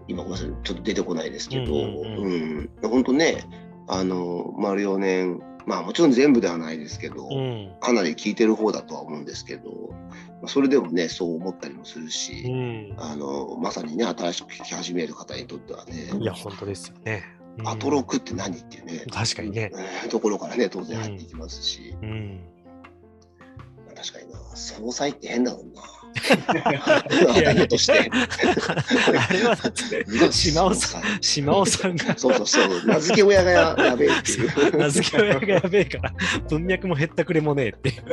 [0.08, 2.69] 今ごめんなさい、ちょっと出てこないですけど、ううんん。
[2.82, 3.45] 本当ね、
[3.88, 7.76] あの丸4年、まあもちろん全部ではないですけど、うん。
[7.82, 9.69] かなり聞いてる方だとは思うんですけど、
[10.41, 12.93] まあそれでもね、そう思ったりもするし、うん。
[12.97, 17.23] あのまさにね、新しく聞き始める方にとってはね、いや、本当ですよね。
[17.58, 17.67] うん。
[17.67, 19.71] アトロクって何っていうね、確かにね。
[20.04, 20.10] うん。
[20.10, 22.41] ところからね、当然入っていきますし、うん。
[23.97, 25.81] まあ確かにな、総裁って変だもんな。
[27.38, 28.10] いやいやとして。
[28.10, 34.77] あれはだって、島尾さん、島尾さんがそうそうそう、名付け親がややべえっていう。
[34.77, 36.13] 名付け親がやべえから、
[36.49, 38.03] 文脈もへったくれもねえっていう。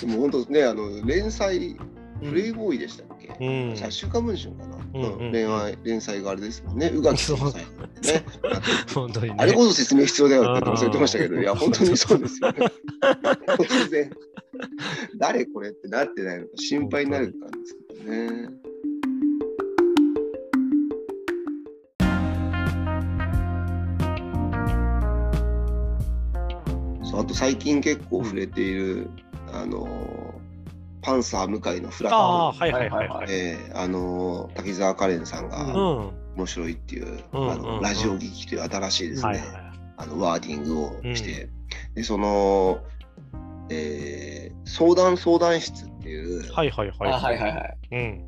[0.00, 1.76] でも本当ね、あの連載、
[2.22, 3.76] プレイボーイでしたっけ、うん。
[3.76, 5.26] さ週刊文春かな、うんうん。
[5.26, 5.32] うん。
[5.32, 7.66] 恋愛連載があれですもんね、宇垣総裁っ
[8.00, 8.24] てね。
[8.94, 9.36] 本当にね。
[9.38, 12.66] あれこそ説明必要だよって忘れてましたけど、いや、本当にそうですよね。
[13.58, 14.10] 突然、
[15.18, 16.52] 誰これってなってないのか。
[16.56, 18.48] 心配になるんですけどね。
[27.04, 29.08] そうあと最近結構触れている、
[29.52, 29.86] あの
[31.06, 33.26] パンサー向井のフラああ、ッはいはいはいはい。
[33.28, 36.12] えーあの滝沢カレンさんうがん。
[36.36, 39.46] 面白いっていう、うんうんうんあのラジオ劇という新しいですね、はいはい。
[39.98, 41.48] あのワーディングをして、
[41.94, 42.80] でその、
[43.70, 47.12] えー相談相談室っていう、はいはいはい。
[47.12, 47.78] あはいはいはい。
[47.92, 48.24] うん。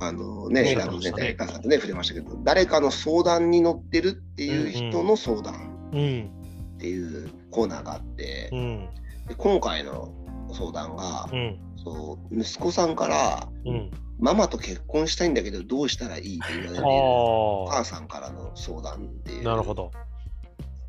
[0.00, 6.30] あのね、ねあのね、触れ誰かさんとね、触れましたけど、誰かの相談に乗ってるっていう人の相談うん。
[6.76, 8.88] っていうコーナーがあって、うん。
[9.28, 10.10] で今回の
[10.50, 11.58] 相談が、うん。
[11.84, 13.90] そう息子さんから、うん。
[14.18, 19.90] ママと結婚したいんだけど、どうしたらいいって言われておあ母さんからの相談っていあ、う、なるほど。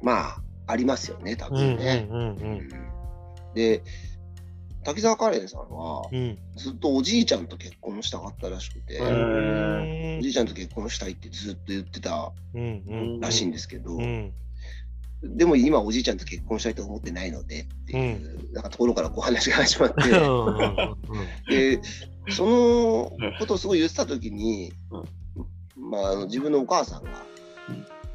[0.02, 2.08] まあ、ありますよね、多分ね。
[2.10, 2.70] うんうん
[3.56, 3.84] で、
[4.84, 6.18] 滝沢カレンさんは、うん。
[6.18, 6.38] うん。
[6.56, 14.34] ずっとおじいちゃんと結婚したかったらしくて、へおじいちゃんと結婚したいってずっと言ってたうんうんらしいんですけど、うん。
[15.24, 19.94] でも今おじいちゃんと結婚したいと思ってないのでっていう、なんかところからこう話が始まっ
[21.48, 21.82] て、で、
[22.30, 24.74] そのことをすごい言ってた時に、
[25.78, 27.12] まあ、あの自分のお母さんが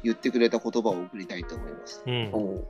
[0.03, 2.03] 言ってくれた言葉を送りたいと思います。
[2.05, 2.63] うん。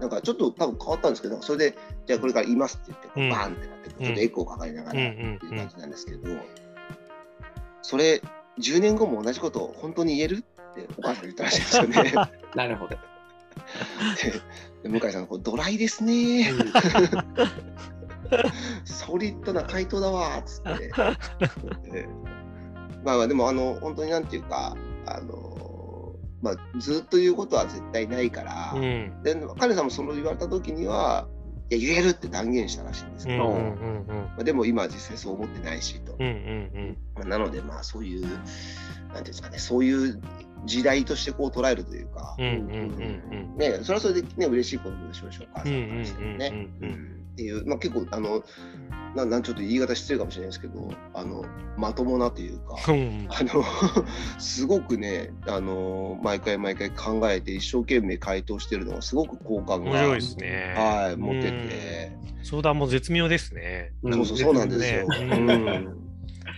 [0.00, 6.28] なんかちょっと多分変わったんですけど、それで、じゃあこれから言いますって言って、うんバーンってなって、ちょっとエコーかかりながらってうんいう感じなんですけど、
[7.82, 8.22] それ、
[8.58, 12.12] 10年後も同じことを本当に言えるってお母さん言ったらしいんですよね。
[12.54, 12.96] なるほど。
[14.82, 16.52] で向井さんがこうドライですね。
[18.84, 20.88] ソリッドな回答だわーっつって。
[21.90, 22.08] で
[23.04, 29.22] まあまあでもあの本当になんていうかあのまあずっと言うことは絶対ないから、うん。
[29.22, 31.28] で彼さんもその言われた時には
[31.70, 36.16] いや言えるって断言したらしいんですけど、うんうんうんまあ、でも今は実際そう思ってないしと。
[36.18, 38.42] うんうんまあなのでまあそういうなんてい
[39.18, 40.20] うんですかねそういう
[40.66, 42.36] 時代としてこう捉えるというか。
[42.38, 45.88] うんうんうんね、それはそれでね、嬉しいことでしょうしお母さうんん。
[45.88, 46.46] からしてもね。
[46.80, 46.92] うんうん。
[46.92, 47.16] うん。
[47.32, 48.42] っていう、まあ、結構、あの、
[49.14, 51.44] ななんちょっと言い方失礼かもしれないですけど、あの、
[51.76, 53.26] まともなというか、うん。
[53.30, 53.64] あの、
[54.38, 60.74] すごくね、あの、毎回毎回考えて、一生懸命回答してるのが、すごく好感が、面白いですね。
[60.76, 63.92] はい、持てて、相談も絶妙ですね。
[64.02, 65.08] そうそう、そうなんですよ。
[65.08, 65.36] ね。
[65.36, 66.05] うん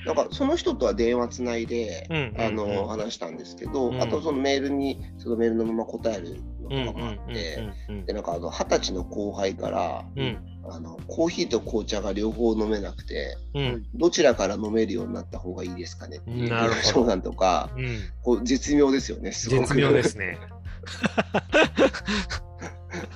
[0.08, 4.02] なんかその人とは電話つないで、あの話したんですけど、うん。
[4.02, 6.40] あとそのメールにそのメールのまま答える
[6.70, 7.68] うんのとかもあって、
[8.06, 10.38] でなんかあの二十歳の後輩から、うん。
[10.70, 13.86] あのコーヒーと紅茶が両方飲めなくてうん。
[13.94, 16.48] どちらから飲めるようになった方がいいですかねっていう
[16.82, 17.98] 相談とかうん。
[18.22, 19.68] こう絶妙ですよねすごく。
[19.68, 20.38] 絶妙ですね。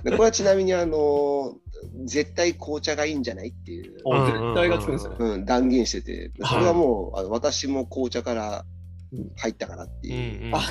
[0.02, 1.57] でこれはちなみにあの
[2.05, 5.16] 絶対紅茶がいいんじゃないっていう、おうん絶対がつくんですよ。
[5.18, 6.33] うん、断言してて。
[6.44, 8.64] それはもうあの私も紅茶から
[9.37, 10.11] 入ったからってう。
[10.11, 10.55] んいう、うん。
[10.55, 10.70] あは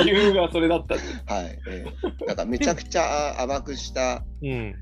[0.00, 0.04] い。
[0.06, 0.94] 理由がそれだった。
[0.94, 1.84] はい、え
[2.22, 2.26] え。
[2.26, 4.74] なんかめちゃくちゃ甘くしたうん。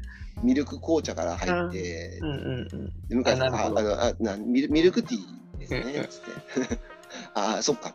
[0.43, 2.93] ミルク紅茶から入って、うんうんうん。
[3.09, 6.21] で向井さんあのあなミルミルクティーですねうんうんつっ
[6.69, 6.79] て。
[7.35, 7.95] ああそっか。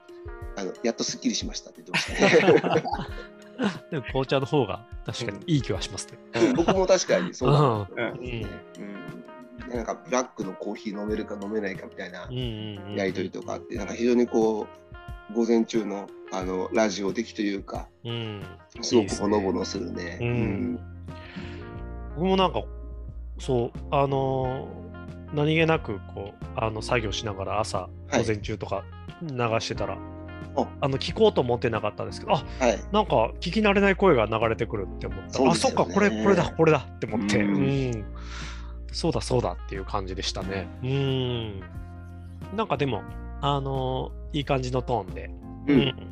[0.55, 2.83] あのやっとすっきりしましたって言ってましたね
[3.91, 6.41] でも紅茶の方が確かにいい気はしますね。
[6.49, 6.53] うん。
[6.53, 7.59] 僕も確かにそうだ。
[7.59, 8.41] うん。
[9.69, 12.27] なんかブラックのコーヒー飲めるか飲めないかみたいな
[12.95, 14.67] やり取りとかあってなんか非常にこ
[15.31, 18.41] う午前中のあのラジオ的というかうん。
[18.81, 20.17] すごくほのぼのするね。
[20.21, 20.79] うん。
[22.15, 22.63] 僕もなんか
[23.39, 24.91] そうあのー
[25.33, 28.19] 何気なくこうあの作業しながら朝、はい。
[28.19, 28.83] 午前中とか
[29.21, 29.97] 流してたら、
[30.55, 32.79] ああの聞こうと思ってなかったんですけど、あはい。
[32.91, 38.05] なんか聞き慣れない声が流れてくるって思ったら、あ、そっか、これ、これだ、これだって思って、ううんん、
[38.91, 40.67] そうだ、そうだっていう感じでしたね。
[40.83, 41.59] うん。
[42.55, 43.03] なんかでも、
[43.41, 45.31] あのいい感じのトーンで、
[45.67, 45.73] う。
[45.73, 46.11] うんん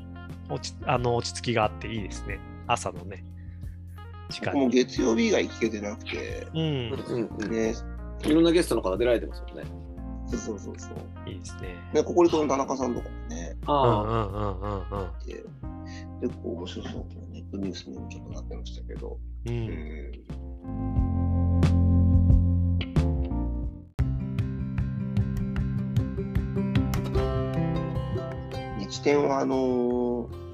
[0.52, 2.40] 落ちあの落ち着きがあっていいですね。
[2.68, 3.24] 朝のね、
[4.30, 4.76] 時間僕もに。
[4.76, 7.76] 月曜日以外聞けてなくて、うん、うんうんね。
[8.24, 9.64] いろんなゲストの方出られてますよね。
[10.38, 11.30] そうそうそうそう。
[11.30, 11.76] いいですね。
[11.94, 15.10] ね、ここでとの田中さんとかもね、うんうああ、んうんうんうん。
[15.22, 15.44] いて
[16.22, 21.20] 結構面白そうなネットニュースにもちょっとなってましたけど、う、うんん。
[28.80, 30.50] 日展はあのー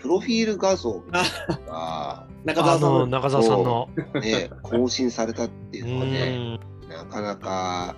[0.00, 3.10] プロフィール画像みたいなのが、 中澤さん。
[3.10, 3.88] 中澤さんの。
[4.20, 7.94] ね、更新されたっていううのはね、んなかなか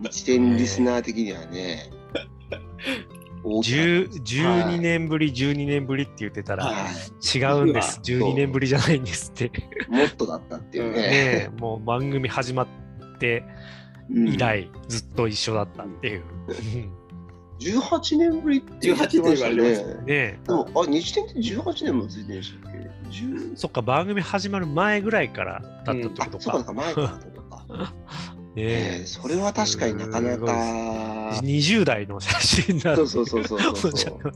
[0.00, 1.90] 日展リスナー的にはね、
[3.44, 8.00] 大きかった10です12年ぶり、12年ぶりって言ってたら、はい違うんです。
[8.04, 9.52] 12年ぶりじゃないんですって。
[9.88, 11.50] もっとだったっていうね。
[11.58, 12.66] もう番組始まっ
[13.18, 13.44] て
[14.10, 16.22] うん以来、ずっと一緒だったっていう。
[17.58, 19.94] 18年ぶりって言ってました18って言われてまね。
[19.94, 22.78] ねえでも、あ、日展って18年もついてるんでしたっけ
[23.10, 26.40] ?10 そっか、番組始まる前ぐらいからだったってあこ、とか。
[26.40, 27.94] そうか、前からとか。
[28.56, 31.40] ねええそれは確かになかなか。
[31.42, 34.32] 20代の写真だそうそうそうそうそうちょっと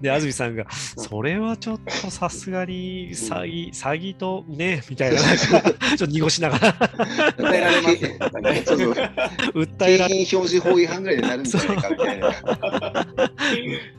[0.00, 5.58] で、安住さんが、それはちょっとさすがに詐欺、詐欺とね、みたいな、ちょ
[5.94, 8.10] っと濁しながら訴えられますよ。
[8.66, 8.92] そうそう。
[9.62, 12.30] 訴えられ表示法違反ぐらいになるんじゃないかみたいな。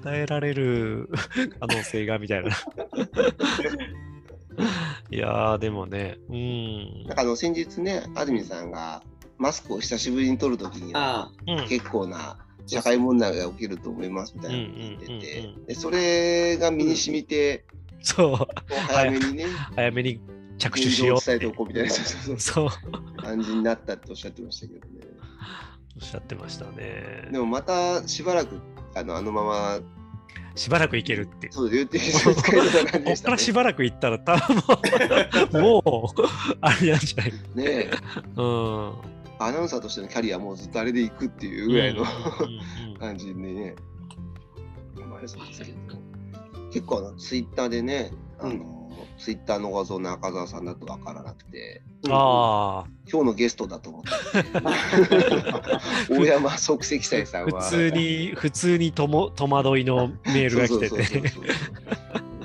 [0.03, 1.10] 訴えられる
[1.60, 2.49] 可能性がみたいな。
[5.10, 7.15] いやー、でもね、うんなん。
[7.15, 9.01] かあの先日ね、安住さんが
[9.37, 11.31] マスクを久しぶりに取るときには
[11.67, 15.15] 結構な社会問題が起きると思いますみたいなこと言ってうんうん。
[15.15, 17.65] うんてうん、でそれが身に染みて、
[18.01, 18.47] そう、
[18.89, 20.21] 早めにね、早めに
[20.57, 21.25] 着手現しようって。
[21.25, 25.07] 状を伝えておこうみたいな感じになったっておっしゃってましたけどね。
[26.01, 27.27] おっしゃってましたね。
[27.31, 28.59] でもまたしばらく
[28.95, 29.79] あのあのまま、
[30.55, 31.49] しばらくいけるって。
[31.51, 33.37] そう言って使えるような感じこっから。
[33.37, 34.63] しばらく行ったら多分も
[35.53, 36.21] う、もう、
[36.61, 37.33] あれなんじゃない？
[37.55, 37.91] ねえ。
[38.35, 38.93] うん。
[39.45, 42.06] アナウンサーとしてのキャリアもずっとあれでいくっていうぐらいの
[42.99, 43.75] 感じでね、
[45.10, 45.47] まあですけど、
[46.71, 55.29] 結構あのツイッターでね、あのツイッターの画像中澤さんだと分からなくて、あ今日のゲストだと思ったんです
[56.10, 57.62] けど大山即席斎さあ、んは。
[57.62, 61.27] 普通に、普通にとも戸惑いのメールが来てそうそうそうて。
[61.29, 61.43] そう。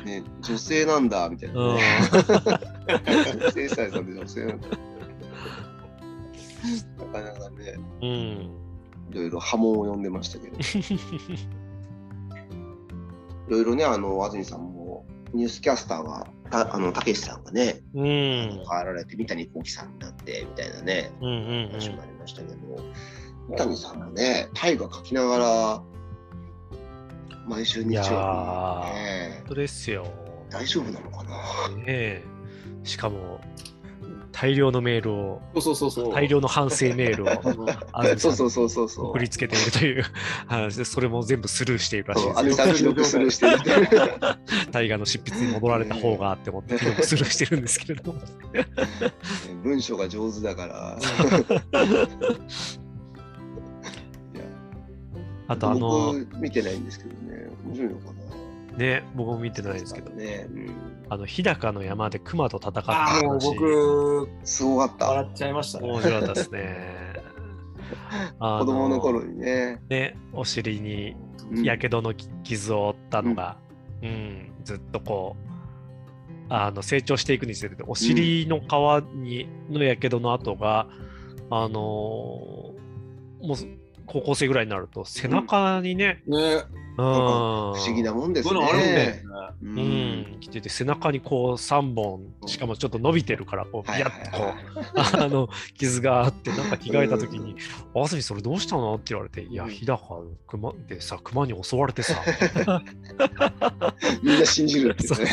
[0.04, 1.76] ね、女性なんだみたいな、うん。
[1.76, 1.82] ね。
[3.32, 4.68] 即席斎さんで女性なんだ。
[6.98, 8.08] なかなかね、うん。
[9.10, 10.56] いろいろ波紋を呼んでましたけど。
[13.48, 18.04] いろいろね、あの、安住さんも、ニュースキャスターが、たあの、たけしさんがね、うん。
[18.04, 21.30] 変わられて、三谷幸喜さんになって、みたいなね、うんう
[21.66, 22.56] ん話もありましたけど、
[23.48, 25.82] 三谷さんもね、大河書きながら、
[27.46, 28.16] 毎週日曜日、ね
[29.38, 30.06] 本、当ですよ。
[30.50, 31.76] 大丈夫なのかな？
[31.76, 32.24] ねえ
[32.84, 33.40] しかも、
[34.40, 36.14] 大量のメールを、そうそうそう。
[36.14, 37.28] 大量の反省メールを
[37.92, 39.06] 安住さん。
[39.06, 40.04] 送りつけているという
[40.46, 43.58] 話で、それも全部スルーしているらしいです安住さん記録スルーしてる。
[44.70, 48.20] 大河の執筆に戻られた方がって思ってスルーしてるんですけれども。
[49.64, 50.98] 文章が上手だから。
[55.48, 58.12] あとあの、僕見てないんですけどね、面白いのかな。
[58.78, 60.70] ね、僕も見てないですけど、ね、うん、
[61.08, 65.06] あの、日高の山で熊と戦ったああ、もう話、僕、すごかった。
[65.06, 65.88] 笑っちゃいましたね。
[65.88, 66.96] 面白かったですね。
[68.38, 69.80] あ子供の頃にね。
[69.88, 71.16] ね、お尻に
[71.50, 73.56] うんやけどの傷を負ったのが、
[74.02, 75.48] うん、ずっとこう、
[76.50, 78.62] あの成長していくにつれて、お尻の皮
[79.16, 80.86] にのやけどの跡が、
[81.50, 82.78] あのー
[83.40, 83.56] もう
[84.08, 86.64] 高校生ぐらいになると背中にね、ね、うん、なんか
[86.96, 86.98] 不
[87.84, 88.54] 思議なもんですね。
[88.54, 89.78] そうん。
[89.78, 90.36] ううん。
[90.36, 97.56] ん、来てて背中にこう3本しかもちょっと伸びてるからこうはいビヤッとこう あの傷があってなんか着替えた時に
[97.94, 102.14] 「あずみそれどうしたの?」って言われて「いやうん日高熊でさ熊に襲われてさ」
[104.22, 105.30] みんな信じるってね。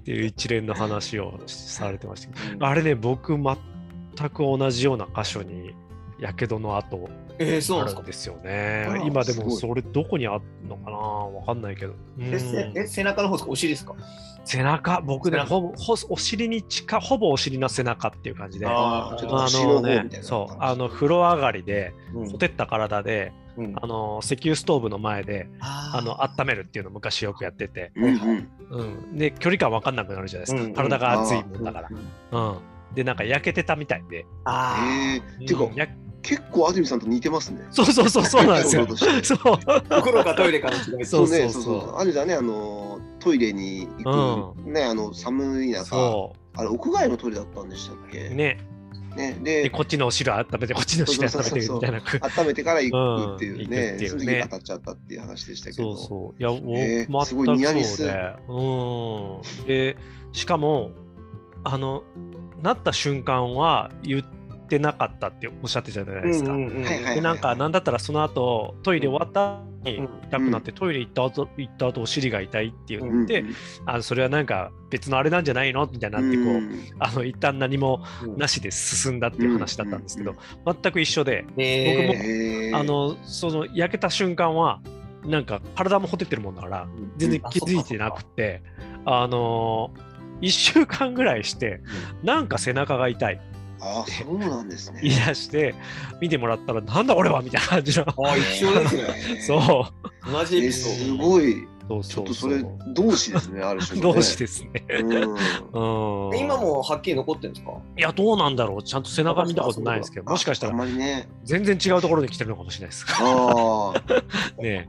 [0.00, 2.66] っていう一連の話をされてましたけど。
[2.66, 3.56] あれね僕全
[4.30, 5.74] く同じような箇所に
[6.18, 7.98] やけどの跡えー、そうなんですか？
[7.98, 9.02] あるんですよね。
[9.06, 10.96] 今でもそれどこにあるのかな？
[10.96, 11.94] わかんないけど。
[12.18, 12.24] うん。
[12.24, 13.50] え背中の方ですか？
[13.50, 13.94] お尻ですか？
[14.44, 18.66] 背中、僕ね、ほぼほお尻に近ほぼお尻の背中っていう感じで。
[18.68, 22.30] あのね、そう、あの風呂上がりで、うん。
[22.30, 23.74] ほてった体で、うん。
[23.80, 31.88] あの石油ストーブの前で、ああの温めるっていうのを昔よくやってて、うんで距離感分かんなくなるじゃないですか、体が熱いもんだから、
[32.32, 32.50] うん。
[32.50, 32.58] うん、
[32.94, 35.86] でなんか焼けてたみたいで、あえー、ていうかうんや
[36.22, 37.62] 結構安住さんと似てますね。
[37.70, 38.86] そうそうそうそうなんですよ。
[38.94, 39.38] そうそうそう。
[39.56, 41.04] ーお風呂かトイレかの違い。
[41.04, 41.62] そうね、そうそう。
[41.62, 41.96] そう。
[41.96, 48.28] 安住さんね、あのトイレに行く、ね、あの寒い中、そあれ屋外のトイレだったんでしたっけ？
[48.28, 48.58] うね。
[49.16, 52.02] ね、ででこっちのお汁温めてこっちのお汁温めてみたいな。
[52.38, 54.08] 温めてから行くっていううんね、行くっていう。
[54.08, 55.92] ねその時に当たっちゃったっていう話でしたけそど。
[55.92, 56.40] うそう。
[56.40, 58.36] いや、えーもうすごいニアミスそうで。
[58.48, 59.66] うん。
[59.66, 59.96] で
[60.32, 60.92] しかも
[61.64, 62.04] あの
[62.62, 64.22] なった瞬間は言っ
[64.68, 66.56] てなかったっておっしゃってたじゃないですか、
[67.14, 73.54] でなんかなんだったらその後トイレ終わった後にうん痛くなって、トイレ行った後行った後お尻が痛いって言うんって、うん。
[73.84, 75.86] あのそれはなんか別のあれなんじゃないの？
[75.86, 76.84] みたいになってこう、うん。
[77.00, 80.36] あの一旦何もうんなしで進んだっていう話だったんですけど、うん
[80.82, 82.70] 全く一緒で、え。
[82.70, 84.80] ー僕もあのその焼けた瞬間は
[85.26, 88.62] なんか体もほてってるもんだから全然気づいてなくて、
[89.04, 89.92] あの
[90.42, 91.80] 1週間ぐらいして
[92.22, 93.40] なんか背中が痛い。
[93.84, 95.00] あそうなんですね。
[95.02, 95.74] 言い出して
[96.20, 98.04] 見てもらったらなんだ俺はみたいな感じの。
[98.06, 99.40] あ一緒ですね。
[99.42, 99.58] そ
[100.26, 100.30] う。
[100.32, 101.24] 同じエえピソすード。
[101.24, 104.14] ごい、そうちょっとそうそそうれ同志ですね、ある種のね。
[104.14, 104.84] 同志ですね。
[104.88, 106.30] うん。
[106.30, 106.38] うん。
[106.38, 107.72] 今もはっきり残ってるんですか？
[107.98, 108.82] いやどうなんだろう。
[108.84, 111.28] ちゃんと背中見たことないですけどもしかしたああらんまりね。
[111.42, 113.04] 全然違うところで来てるのかもしれないです。
[113.20, 114.22] ああ、
[114.62, 114.86] ね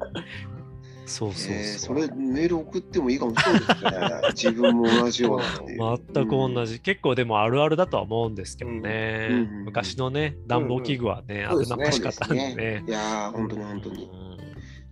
[1.06, 4.52] そうそうえーそれメール送ってもいいかもしれないですね。
[4.52, 5.98] 自分も同じような。
[6.14, 11.64] 全く同じ、結構でもあるあるだとは思うんですけどね、うんうんうん昔のね暖房器具はね、うんうん。
[11.64, 12.84] 危なっかしかったんでそうね。
[12.88, 14.04] いやー、本当に本当に。
[14.04, 14.38] いうん。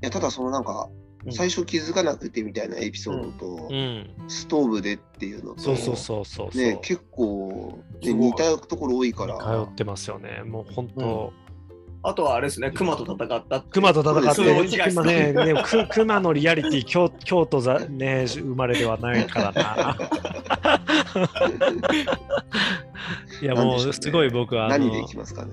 [0.02, 0.89] や、ただそのなんか、
[1.26, 1.32] うん。
[1.32, 9.38] 最初気づかなくてみたいなエピソードと、うん、ストーブでっていうのと、そうそうそうそうね、結構、ね、似たところ多いから。
[9.38, 10.41] 通ってますよね。
[10.43, 11.32] もう本当、
[12.04, 13.62] あとはあれですね、熊と戦った。
[13.62, 14.42] 熊と戦って、
[14.90, 19.98] 熊ね、ねく 熊のリアリティ京、京都ざ、ね、生まれではないからな。
[23.42, 25.52] いや、もう、すごい僕は、あ何でいのきますかね？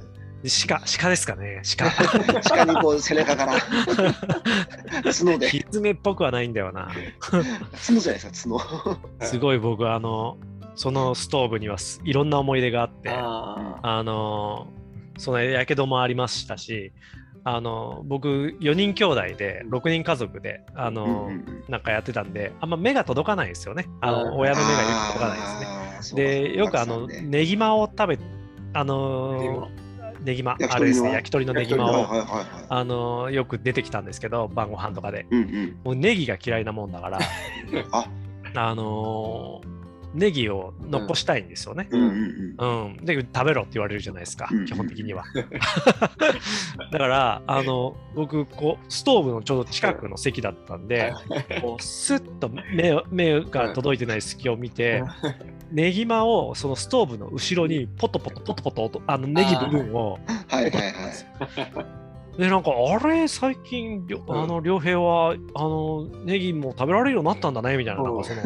[0.66, 1.90] 鹿、鹿ですかね、鹿。
[2.48, 3.54] 鹿にこう背中から
[5.02, 6.88] 角で、ひつめっぽくはないんだよな。
[7.20, 8.58] 角じゃないですか、
[9.18, 9.26] 角。
[9.26, 10.38] すごい僕は、あの、
[10.76, 14.68] そのストーブにはすいろんな思い出があって、ああの、
[15.18, 16.92] そのやけどもありましたし、
[17.44, 21.30] あの、僕、4人兄弟で、6人家族で、あの、
[21.68, 23.86] なんかやってたんで、あんま目が届かないんですよね。
[24.00, 26.22] あうんの親の目がよく届かないですね。
[26.22, 27.20] で、よくあの、ね。
[27.22, 28.18] ネギマを食べ、
[28.74, 29.66] あのネギマ。
[29.66, 29.70] ー、
[30.24, 30.76] ネギマ、焼き鳥の。
[30.76, 32.06] あれですね、焼き鳥のネギマを。
[32.68, 35.26] あのーよく出てきたんですけど、晩ご飯とかで。
[35.84, 37.18] もうネギが嫌いなもんだから、
[37.92, 38.08] あ、
[38.54, 39.77] あのー
[40.14, 41.88] ネギを残したいんですよね。
[41.90, 42.86] うんうんうん。
[42.86, 45.24] うん、で食べろって言われるじゃないですか、うん基本的には。
[46.92, 51.12] だからあの僕こうストーブのちょうど近くの席だったんで、
[51.60, 55.02] こうスッと目を目が届いてない隙を見て、
[55.70, 60.18] ネギマをそのストーブの後ろにポトポトポトポトとあのネギ部分を
[60.48, 60.92] はいはいはい。
[62.38, 63.26] でなんかあれ？
[63.26, 68.42] 最近あの良平はあのネギも食べられるようになったんだねみたいななんかその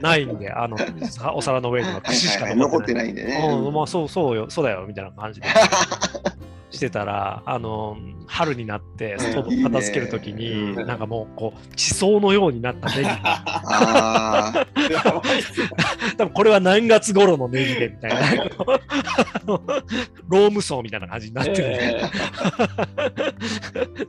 [0.00, 3.12] ないんであのさお皿の上にははい串しか残ってない。
[3.12, 3.48] んでね。
[3.48, 5.46] うん、まあそうそうよそうだよみたいな感じで
[6.72, 13.08] してたらあの春になってストーブを片付けるときに、なんかもうこう地層のようになったネギ。
[13.12, 14.31] ああ、やばいっすね
[16.22, 18.44] 多分これは何月頃のネギでみたいな。
[20.28, 22.00] ローム層みたいな感じになってる、え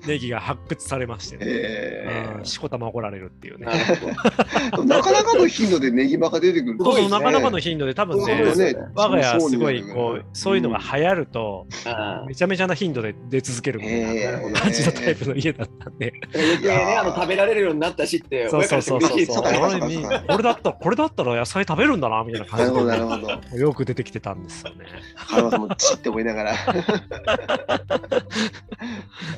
[0.07, 3.67] ネギ が発掘されましてね、えうんしこたま怒られるっていうね。
[3.67, 6.77] ーなかなかの頻度でネギマが出てくる。
[6.79, 8.75] そうそうなかなかの頻度で多分ねね。
[8.95, 14.53] 我が家すごいこうそういうのが流行るとあめちゃめちゃな頻度で出続けるみたいへなー。
[14.53, 19.43] 感じのタイプの家だったんで、ー余計ね、あの食べられるようになったしって、そうそうそうそうそう。
[20.29, 23.41] 俺だったらこれだったら野菜食べるんだなみたいななるほどな感るほど。
[23.51, 24.85] じでよく出てきてたんですよね。
[25.15, 26.53] 原さんもチって思いながら。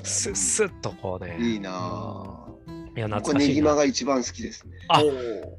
[0.04, 1.38] スッスッとこうね。
[1.40, 2.45] いいなぁ。
[2.96, 3.54] いや、懐かしいな。
[3.56, 4.78] ギマが一番好きですね。
[4.88, 5.04] あ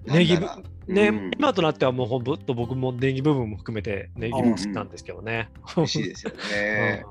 [0.07, 0.39] ネギ
[0.87, 5.49] ね、うん今となってはもうほんと僕もネギ部分も含めてネギも好きなんですけどね。
[5.77, 7.05] 美味しいですよね。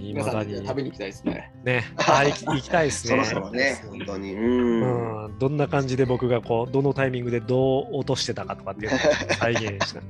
[0.00, 1.52] いまだに食べに行きたいですね。
[1.64, 3.24] ね、あ行き行きたいですね。
[3.24, 4.32] そろそろね、本当に。
[4.32, 5.24] うん。
[5.24, 9.00] うん、どんな感じで僕がこうどのタイミングでどう落としてたかとかっていうのを
[9.40, 10.00] 再現した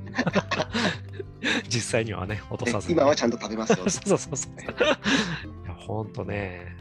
[1.67, 3.77] 実際にはね落とさずに今はちゃんと食べますよ。
[3.89, 6.77] そうそうそうそういやほんとね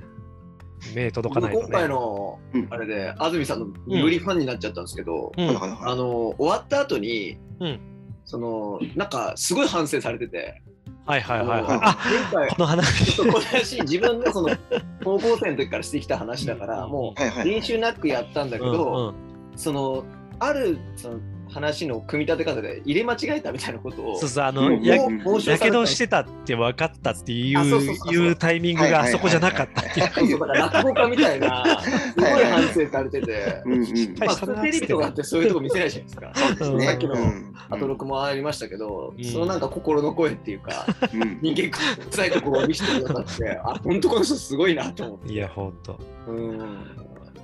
[0.94, 1.62] 目届かないとね。
[1.62, 2.66] 僕今回のうん。
[2.70, 5.48] あれで安住さんのよりファンになっちゃったんですけど、うん。
[5.48, 7.80] あの終わった後に、うん。
[8.24, 10.62] そのなんかすごい反省されてて、
[11.06, 12.32] はいはいはいはい。
[12.32, 13.04] 前回この話。
[13.16, 14.56] ちょっとこの話自分がその
[15.04, 19.14] 高校生の時からしてきた話だから、もう練習なくやったんだけど、
[19.54, 20.04] その
[20.38, 31.90] あるその話の組み立て方で入れ間違えたみたいなことをそうそうあうんのややけ訳どしてたって分かったっていうあそうそうそうそういうタイミングがあそこじゃなかったっていう 落語家みたいなす
[32.20, 33.62] ごい反省されてて。
[33.64, 33.80] うんうん。
[34.18, 36.32] まあ、テレビとかってそういうとこ見せないじゃないですか。
[36.34, 36.86] そうですね。
[36.86, 41.70] さっきのうんアトロクもありましたけど、うんそのなんか心の声っていうか、うん人間
[42.10, 45.32] 臭いところを見せてくださって、あ、本当この人すごいなと思って。
[45.32, 46.58] いやほんとうん。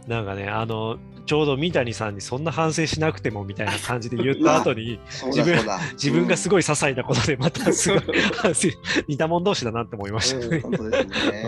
[0.07, 0.97] なんかねあの
[1.27, 5.79] ちょうど三谷さんにそんな反省しなくてもみたいな感じで言った後にそうだそうだ。
[5.95, 8.69] 自分がすごごい些細なことでまたすごい反省
[9.09, 10.61] 似たもん同士だなって思いましたね。
[10.61, 11.45] 本当ですね。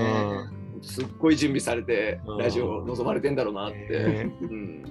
[0.83, 4.85] すっごい準備されてうん、ラジオを望まれてんだろうなって、ねうん。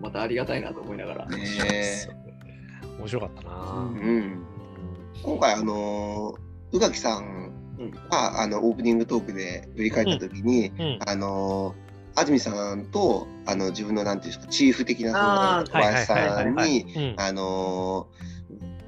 [0.00, 1.26] またありがたいなと思いながら。
[1.26, 1.38] ね
[2.98, 3.90] 面白かったな。
[3.90, 4.44] うん。
[5.22, 6.34] 今回あの
[6.72, 7.52] 宇垣さん
[8.10, 11.74] があのオープニングトークで振り返った時に、うんあの
[12.16, 17.14] 安住さんとあの自分のなんていうんですかチーフ的な小林さんにうん。
[17.18, 18.08] あの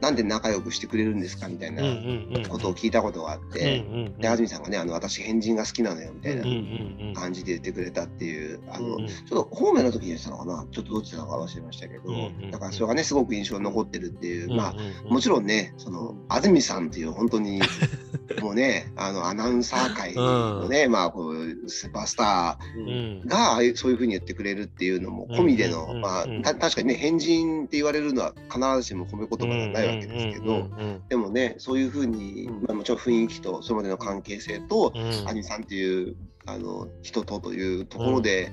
[0.00, 1.48] なんで仲良くしてくれるんですか？
[1.48, 1.92] みたいなうんう
[2.32, 2.46] んうん。
[2.48, 4.18] ことを聞いたことがあっうんて、うん。
[4.18, 9.08] で安住さんがねあの私変人が好きなのよみたいなうんうんうん感じで言ってくれたっていうあの、うんうん。
[9.08, 10.66] ちょっと方面の時に言ってたのかな？
[10.70, 12.50] ちょっとどっちなのか忘れましたけど、うんうんうん。
[12.50, 14.74] だからそれがねすごく印象に残ってるっていう、まあ
[15.06, 17.60] うんもちろんね、その安住さんっていう本当に
[18.40, 22.86] もうね、あのアナウンサー界のね、まあこうスーパースタううん。
[22.86, 30.68] んーがうそういうふうに言ってくれるっていうのも込みでの、うんまあうんた確かにね変人って言われるのは必ずしも褒め言葉じゃないわけですけど、
[31.08, 32.62] でもねそういうふうに、うん。
[32.62, 34.92] まあ、もちろん雰囲気とそれまでの関係性と、
[35.26, 36.16] 兄さんっていう
[36.46, 38.52] あの人とというところで、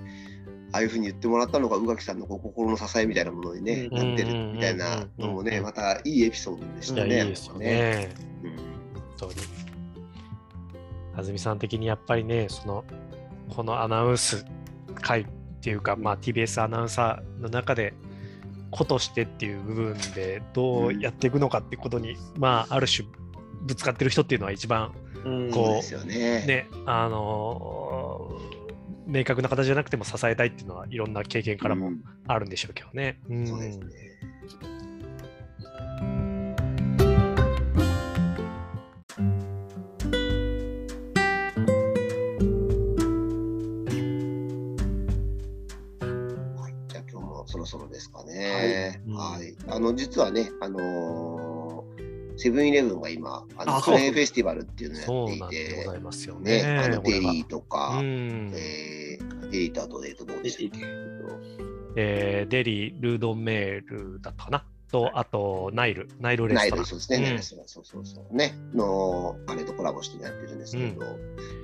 [0.71, 3.97] ああいうふうに言ってもらったのが宇垣さんのこう心の支えみたいなものに、ねうん。
[3.97, 7.17] なってるみたいなのもね、うんまたいいエピソードでしいたね。
[7.17, 8.09] やいいですよね。
[8.43, 8.55] うん。
[8.55, 9.33] 本当に。
[11.15, 12.83] 安住さん的にやっぱりね、その、
[13.55, 14.45] このアナウンス
[14.95, 15.27] 会っ
[15.61, 17.93] ていうか、まあ、TBS アナウンサーの中で、
[18.71, 23.07] 子としてっていう部分でどうやっていくのかっていうことに、まあ、ある種、
[23.61, 24.93] ぶつかってる人っていうのは一番
[25.23, 26.45] うんこそうですよね。
[26.45, 28.65] ね、あのー
[29.07, 33.19] 明確な形じゃなくても支えたいっていうのはいろんな経験からもうんあるんでしょうけどね。
[33.29, 33.85] うんそうですね。
[48.99, 49.13] ね。
[49.13, 49.55] はいはい。
[49.67, 51.65] あの実はね、あのー
[52.37, 55.85] セブンイレブンが今、あのあクレーンフェスティバルっていうのをやっていて。
[55.85, 56.63] ござ、いますよね。
[56.63, 58.51] ね、あのデリーとか、うん。
[58.53, 60.85] えーデリーとあと、えっと、どうでしたっけ？
[61.95, 64.65] えーデリー、ルードンメールだったかな。
[64.91, 66.85] と、あと、ナイル、ナイルレナイル、ストラン。
[66.85, 67.23] そうですね、うん。
[67.23, 68.35] ナイルレストランそうそうそう。
[68.35, 71.05] ね、の、あれとコラボしてやってるんですけど、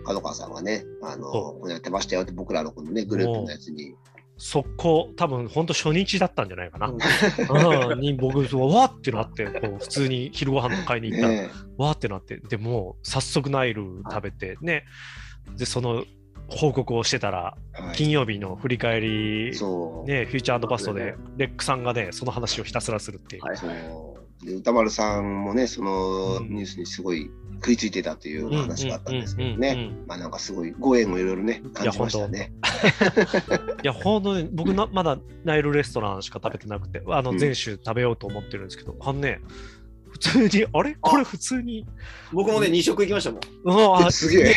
[0.05, 3.93] 角川さんがね、あの、そこれやってましたよって、僕らのこのね、グループのやつに、
[4.43, 6.87] 速攻、多分本当初日だったんじゃないかな。
[6.87, 7.99] うん。
[7.99, 11.27] に僕、わーってなって、こう普通に昼ご飯買いに行った。
[11.27, 14.85] ら、ね、わーってなって、でもう早速ナイル食べて、ね、
[15.57, 16.05] で、その
[16.49, 17.95] 報告をしてたら、はい。
[17.95, 23.43] 金曜日の振り返り、ね、フューチャーパストで、レックさんがね、その話をひたすらするっていう。
[23.43, 24.45] はいそう。
[24.45, 26.49] で、歌丸さんもね、そのうん。
[26.49, 27.29] ニュースにすごい
[27.61, 29.91] 食いついてたという話があったんですけどね。
[29.91, 32.51] うんまあなんかすごいご縁をいろいろね、感じましたね。
[33.83, 39.39] いや、ほんとね、僕な、まだナイルレストランしか食べてなくて、あの、うん全種食べようと思ってるんですけど、あのね、
[40.11, 40.95] 普通に、あれ？
[40.99, 41.85] これ普通に、
[42.31, 43.41] 僕もね、2食行きましたもん。
[43.63, 44.53] うん、あ すげえ。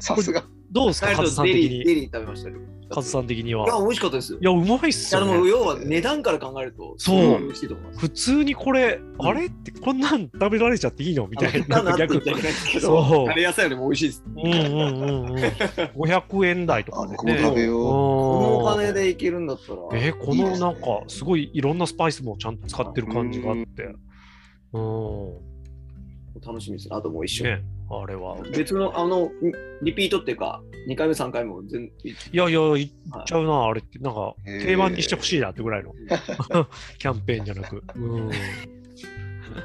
[0.00, 0.44] さすが。
[0.70, 2.00] どうですか、カズさん的とデリー、デに。
[2.02, 2.56] リー食べましたよ。
[2.92, 3.66] カズさん的には。
[3.66, 4.38] いや、美味しかったですよ。
[4.40, 5.50] いや、うまいっすいや、でも、よね。
[5.50, 7.52] 要は値段から考えると、そう。
[7.96, 9.46] 普通にこれ、あれ？
[9.46, 11.26] ってこんなん食べられちゃっていいの？
[11.28, 11.96] みたいな。
[11.96, 14.24] 逆言っちゃいけないですけそど、うカレー野菜よりも美味しいです。
[14.26, 15.34] うんうんうんうん。
[15.36, 17.40] 500円台とかであ僕もね。
[17.42, 17.82] 食べよう。
[17.82, 17.88] こ
[18.42, 19.00] のお金で。
[19.00, 19.78] でいけるんだったら。
[20.00, 23.92] えーこのなんか、すごいいろんなスパイスもちゃんと使ってる感じがあって。
[24.72, 25.50] うん。
[26.40, 26.96] 楽しみですね。
[26.96, 27.44] あともう一緒。
[27.44, 28.36] ね、あれは。
[28.56, 29.30] 別の、あの、
[29.82, 31.90] リピートっていうか、2回目、3回も全
[32.32, 32.90] いやいや、いっ
[33.26, 35.92] ちゃうな、あれって、なんか、定番にしてほしいなってぐらいの
[36.98, 37.82] キャンペーンじゃなく。
[37.96, 38.30] うん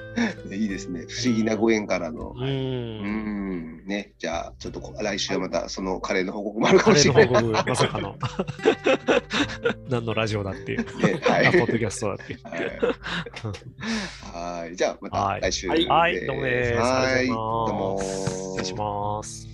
[0.51, 1.05] いいですね。
[1.07, 2.33] 不思議なご縁からの。
[2.37, 3.83] うん。
[3.85, 7.27] ね、じゃあ、ちょっと来週はまたそのカレーの報告もあるかもしれない。
[7.27, 8.15] カレーの報告、まさかの。
[9.89, 10.79] 何のラジオだっていう。
[10.79, 11.51] ね、はい。
[11.51, 12.39] ポッドキャストだっていう。
[14.33, 14.75] はい。
[14.75, 15.67] じゃあ、また来週。
[15.67, 16.79] は、はい、どうもです。
[16.79, 17.99] はい、どうも。
[18.01, 19.47] 失礼します。